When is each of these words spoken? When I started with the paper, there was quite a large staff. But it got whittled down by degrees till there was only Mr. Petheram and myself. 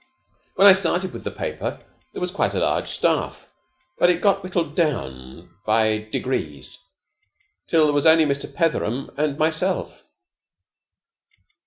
When 0.55 0.65
I 0.65 0.73
started 0.73 1.13
with 1.13 1.23
the 1.23 1.29
paper, 1.29 1.79
there 2.11 2.19
was 2.21 2.31
quite 2.31 2.55
a 2.55 2.59
large 2.59 2.87
staff. 2.87 3.47
But 3.99 4.09
it 4.09 4.19
got 4.19 4.41
whittled 4.41 4.75
down 4.75 5.55
by 5.63 6.09
degrees 6.11 6.83
till 7.67 7.83
there 7.85 7.93
was 7.93 8.07
only 8.07 8.25
Mr. 8.25 8.51
Petheram 8.51 9.11
and 9.15 9.37
myself. 9.37 10.07